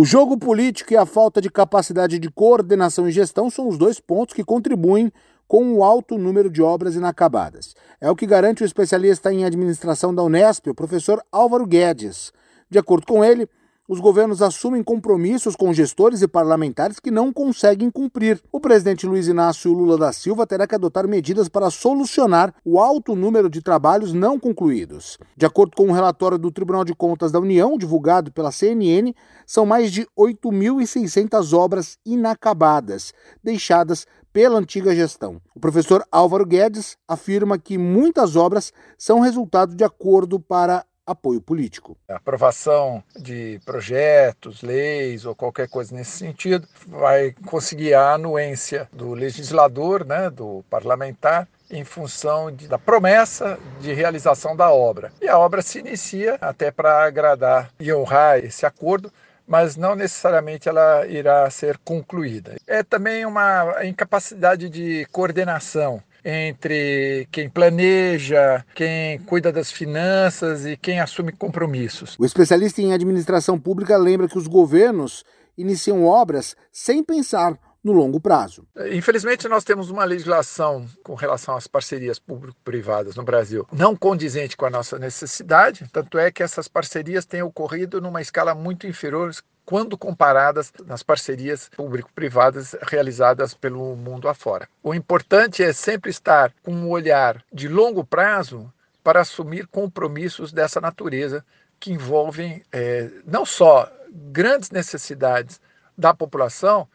O 0.00 0.04
jogo 0.06 0.38
político 0.38 0.94
e 0.94 0.96
a 0.96 1.04
falta 1.04 1.42
de 1.42 1.50
capacidade 1.50 2.18
de 2.18 2.30
coordenação 2.30 3.06
e 3.06 3.12
gestão 3.12 3.50
são 3.50 3.68
os 3.68 3.76
dois 3.76 4.00
pontos 4.00 4.34
que 4.34 4.42
contribuem 4.42 5.12
com 5.46 5.74
o 5.74 5.84
alto 5.84 6.16
número 6.16 6.48
de 6.48 6.62
obras 6.62 6.94
inacabadas. 6.94 7.74
É 8.00 8.10
o 8.10 8.16
que 8.16 8.24
garante 8.24 8.62
o 8.62 8.64
especialista 8.64 9.30
em 9.30 9.44
administração 9.44 10.14
da 10.14 10.22
Unesp, 10.22 10.70
o 10.70 10.74
professor 10.74 11.22
Álvaro 11.30 11.66
Guedes. 11.66 12.32
De 12.70 12.78
acordo 12.78 13.06
com 13.06 13.22
ele, 13.22 13.46
os 13.90 13.98
governos 13.98 14.40
assumem 14.40 14.84
compromissos 14.84 15.56
com 15.56 15.72
gestores 15.72 16.22
e 16.22 16.28
parlamentares 16.28 17.00
que 17.00 17.10
não 17.10 17.32
conseguem 17.32 17.90
cumprir. 17.90 18.40
O 18.52 18.60
presidente 18.60 19.04
Luiz 19.04 19.26
Inácio 19.26 19.72
Lula 19.72 19.98
da 19.98 20.12
Silva 20.12 20.46
terá 20.46 20.64
que 20.64 20.76
adotar 20.76 21.08
medidas 21.08 21.48
para 21.48 21.70
solucionar 21.70 22.54
o 22.64 22.78
alto 22.78 23.16
número 23.16 23.50
de 23.50 23.60
trabalhos 23.60 24.12
não 24.12 24.38
concluídos. 24.38 25.18
De 25.36 25.44
acordo 25.44 25.76
com 25.76 25.88
um 25.88 25.90
relatório 25.90 26.38
do 26.38 26.52
Tribunal 26.52 26.84
de 26.84 26.94
Contas 26.94 27.32
da 27.32 27.40
União, 27.40 27.76
divulgado 27.76 28.30
pela 28.30 28.52
CNN, 28.52 29.12
são 29.44 29.66
mais 29.66 29.90
de 29.90 30.06
8.600 30.16 31.52
obras 31.52 31.98
inacabadas, 32.06 33.12
deixadas 33.42 34.06
pela 34.32 34.60
antiga 34.60 34.94
gestão. 34.94 35.40
O 35.52 35.58
professor 35.58 36.04
Álvaro 36.12 36.46
Guedes 36.46 36.96
afirma 37.08 37.58
que 37.58 37.76
muitas 37.76 38.36
obras 38.36 38.72
são 38.96 39.18
resultado 39.18 39.74
de 39.74 39.82
acordo 39.82 40.38
para 40.38 40.84
apoio 41.06 41.40
político. 41.40 41.96
A 42.08 42.16
aprovação 42.16 43.02
de 43.18 43.60
projetos, 43.64 44.62
leis 44.62 45.24
ou 45.24 45.34
qualquer 45.34 45.68
coisa 45.68 45.94
nesse 45.94 46.18
sentido 46.18 46.66
vai 46.86 47.34
conseguir 47.46 47.94
a 47.94 48.12
anuência 48.12 48.88
do 48.92 49.12
legislador, 49.14 50.04
né, 50.04 50.30
do 50.30 50.64
parlamentar, 50.70 51.48
em 51.70 51.84
função 51.84 52.50
de, 52.50 52.66
da 52.66 52.78
promessa 52.78 53.58
de 53.80 53.92
realização 53.92 54.56
da 54.56 54.70
obra. 54.72 55.12
E 55.20 55.28
a 55.28 55.38
obra 55.38 55.62
se 55.62 55.78
inicia 55.78 56.36
até 56.40 56.70
para 56.70 57.04
agradar 57.04 57.70
e 57.78 57.92
honrar 57.92 58.38
esse 58.38 58.66
acordo, 58.66 59.12
mas 59.46 59.76
não 59.76 59.96
necessariamente 59.96 60.68
ela 60.68 61.06
irá 61.06 61.48
ser 61.50 61.78
concluída. 61.78 62.56
É 62.66 62.82
também 62.82 63.24
uma 63.24 63.84
incapacidade 63.84 64.68
de 64.68 65.06
coordenação 65.10 66.02
entre 66.24 67.28
quem 67.30 67.48
planeja, 67.48 68.64
quem 68.74 69.18
cuida 69.20 69.52
das 69.52 69.70
finanças 69.70 70.66
e 70.66 70.76
quem 70.76 71.00
assume 71.00 71.32
compromissos. 71.32 72.16
O 72.18 72.24
especialista 72.24 72.80
em 72.80 72.92
administração 72.92 73.58
pública 73.58 73.96
lembra 73.96 74.28
que 74.28 74.38
os 74.38 74.46
governos 74.46 75.24
iniciam 75.56 76.04
obras 76.04 76.56
sem 76.72 77.02
pensar 77.02 77.58
no 77.82 77.92
longo 77.92 78.20
prazo. 78.20 78.66
Infelizmente, 78.92 79.48
nós 79.48 79.64
temos 79.64 79.90
uma 79.90 80.04
legislação 80.04 80.86
com 81.02 81.14
relação 81.14 81.56
às 81.56 81.66
parcerias 81.66 82.18
público-privadas 82.18 83.16
no 83.16 83.22
Brasil 83.22 83.66
não 83.72 83.96
condizente 83.96 84.56
com 84.56 84.66
a 84.66 84.70
nossa 84.70 84.98
necessidade, 84.98 85.86
tanto 85.90 86.18
é 86.18 86.30
que 86.30 86.42
essas 86.42 86.68
parcerias 86.68 87.24
têm 87.24 87.42
ocorrido 87.42 88.00
numa 88.00 88.20
escala 88.20 88.54
muito 88.54 88.86
inferior 88.86 89.30
quando 89.70 89.96
comparadas 89.96 90.72
nas 90.84 91.00
parcerias 91.00 91.70
público-privadas 91.76 92.74
realizadas 92.82 93.54
pelo 93.54 93.94
mundo 93.94 94.26
afora. 94.26 94.68
O 94.82 94.92
importante 94.92 95.62
é 95.62 95.72
sempre 95.72 96.10
estar 96.10 96.52
com 96.64 96.72
um 96.72 96.88
olhar 96.88 97.40
de 97.52 97.68
longo 97.68 98.02
prazo 98.02 98.68
para 99.04 99.20
assumir 99.20 99.68
compromissos 99.68 100.52
dessa 100.52 100.80
natureza 100.80 101.44
que 101.78 101.92
envolvem 101.92 102.64
é, 102.72 103.10
não 103.24 103.46
só 103.46 103.88
grandes 104.10 104.72
necessidades 104.72 105.60
da 105.96 106.12
população, 106.12 106.88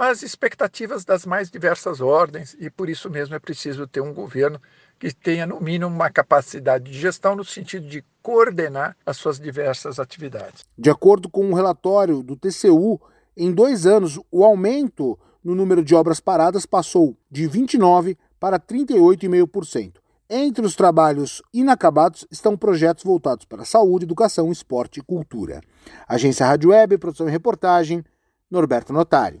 mas 0.00 0.22
expectativas 0.22 1.04
das 1.04 1.26
mais 1.26 1.50
diversas 1.50 2.00
ordens, 2.00 2.56
e 2.58 2.70
por 2.70 2.88
isso 2.88 3.10
mesmo 3.10 3.34
é 3.34 3.38
preciso 3.38 3.86
ter 3.86 4.00
um 4.00 4.14
governo 4.14 4.58
que 4.98 5.12
tenha, 5.12 5.46
no 5.46 5.60
mínimo, 5.60 5.94
uma 5.94 6.08
capacidade 6.08 6.90
de 6.90 6.98
gestão 6.98 7.36
no 7.36 7.44
sentido 7.44 7.86
de 7.86 8.02
coordenar 8.22 8.96
as 9.04 9.18
suas 9.18 9.38
diversas 9.38 9.98
atividades. 9.98 10.64
De 10.78 10.88
acordo 10.88 11.28
com 11.28 11.44
um 11.44 11.52
relatório 11.52 12.22
do 12.22 12.34
TCU, 12.34 12.98
em 13.36 13.52
dois 13.52 13.84
anos, 13.84 14.18
o 14.32 14.42
aumento 14.42 15.18
no 15.44 15.54
número 15.54 15.84
de 15.84 15.94
obras 15.94 16.18
paradas 16.18 16.64
passou 16.64 17.14
de 17.30 17.46
29% 17.46 18.16
para 18.40 18.58
38,5%. 18.58 19.96
Entre 20.30 20.64
os 20.64 20.74
trabalhos 20.74 21.42
inacabados 21.52 22.26
estão 22.30 22.56
projetos 22.56 23.04
voltados 23.04 23.44
para 23.44 23.66
saúde, 23.66 24.06
educação, 24.06 24.50
esporte 24.50 25.00
e 25.00 25.02
cultura. 25.02 25.60
Agência 26.08 26.46
Rádio 26.46 26.70
Web, 26.70 26.96
produção 26.96 27.28
e 27.28 27.30
reportagem, 27.30 28.02
Norberto 28.50 28.94
Notari. 28.94 29.40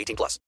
18 0.01 0.15
plus. 0.15 0.39